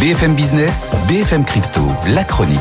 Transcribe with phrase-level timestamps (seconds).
[0.00, 1.80] BFM Business, BFM Crypto,
[2.14, 2.58] la chronique.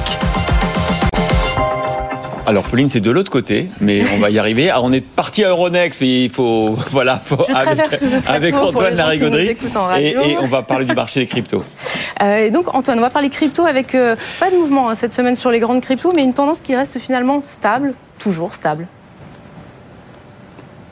[2.46, 4.70] Alors Pauline, c'est de l'autre côté, mais on va y arriver.
[4.70, 8.30] Alors, on est parti à Euronext, mais il faut voilà, faut, Je traverse le plateau
[8.30, 9.58] avec pour Antoine Larigauderie
[9.98, 11.64] et, et on va parler du marché des cryptos.
[12.22, 15.12] Euh, et donc Antoine, on va parler crypto avec euh, pas de mouvement hein, cette
[15.12, 18.86] semaine sur les grandes cryptos, mais une tendance qui reste finalement stable, toujours stable.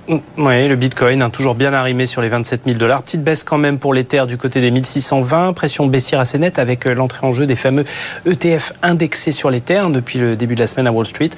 [0.10, 3.04] Oui, le Bitcoin, hein, toujours bien arrimé sur les 27 000 dollars.
[3.04, 5.54] Petite baisse quand même pour l'Ether du côté des 1620.
[5.54, 7.84] Pression baissière assez nette avec euh, l'entrée en jeu des fameux
[8.26, 11.30] ETF indexés sur l'Ether hein, depuis le début de la semaine à Wall Street.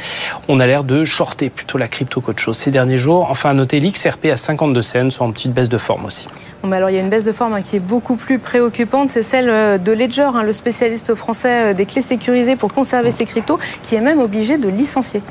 [0.48, 3.28] On a l'air de shorter plutôt la crypto qu'autre chose ces derniers jours.
[3.30, 6.30] Enfin, à noter l'XRP à 52 cents, soit en petite baisse de forme aussi.
[6.64, 8.40] Bon, mais alors il y a une baisse de forme hein, qui est beaucoup plus
[8.40, 12.74] préoccupante, c'est celle euh, de Ledger, hein, le spécialiste français euh, des clés sécurisées pour
[12.74, 15.22] conserver ses cryptos, qui est même obligé de licencier.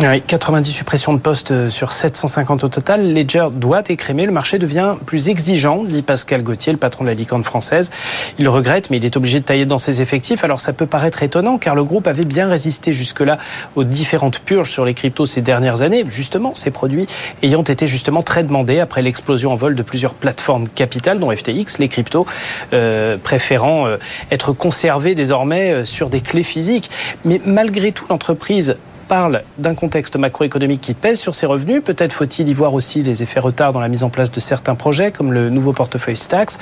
[0.00, 3.14] Oui, 90 suppressions de postes euh, sur 750 au total.
[3.14, 4.26] Ledger doit écrémer.
[4.26, 7.90] Le marché devient plus exigeant, dit Pascal Gauthier, le patron de la licorne française.
[8.38, 10.44] Il regrette, mais il est obligé de tailler dans ses effectifs.
[10.44, 13.38] Alors ça peut paraître étonnant, car le groupe avait bien résisté jusque-là
[13.74, 16.04] aux différentes purges sur les cryptos ces dernières années.
[16.08, 17.08] Justement, ces produits
[17.42, 21.80] ayant été justement très demandés après l'explosion en vol de plusieurs plateformes capitales, dont FTX,
[21.80, 22.24] les cryptos,
[22.72, 23.96] euh, préférant euh,
[24.30, 26.88] être conservés désormais euh, sur des clés physiques.
[27.24, 28.76] Mais malgré tout, l'entreprise
[29.08, 31.82] parle d'un contexte macroéconomique qui pèse sur ses revenus.
[31.82, 34.74] Peut-être faut-il y voir aussi les effets retards dans la mise en place de certains
[34.74, 36.58] projets, comme le nouveau portefeuille Stax,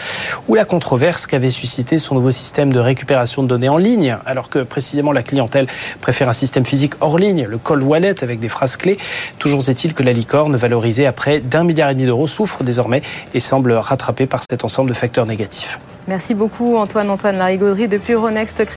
[0.49, 4.49] ou la controverse qu'avait suscité son nouveau système de récupération de données en ligne, alors
[4.49, 5.67] que précisément la clientèle
[6.01, 8.99] préfère un système physique hors ligne, le cold wallet avec des phrases clés.
[9.39, 13.03] Toujours est-il que la licorne, valorisée à près d'un milliard et demi d'euros, souffre désormais
[13.35, 15.81] et semble rattrapée par cet ensemble de facteurs négatifs.
[16.09, 18.65] Merci beaucoup Antoine, Antoine Larigauderie depuis Euronext.